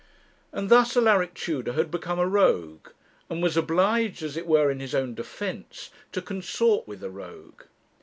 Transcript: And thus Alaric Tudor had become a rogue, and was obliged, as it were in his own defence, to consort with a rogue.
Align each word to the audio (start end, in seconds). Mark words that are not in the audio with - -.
And 0.51 0.69
thus 0.69 0.97
Alaric 0.97 1.35
Tudor 1.35 1.73
had 1.73 1.91
become 1.91 2.17
a 2.17 2.25
rogue, 2.25 2.87
and 3.29 3.39
was 3.43 3.55
obliged, 3.55 4.23
as 4.23 4.35
it 4.35 4.47
were 4.47 4.71
in 4.71 4.79
his 4.79 4.95
own 4.95 5.13
defence, 5.13 5.91
to 6.11 6.23
consort 6.23 6.87
with 6.87 7.03
a 7.03 7.11
rogue. 7.11 7.65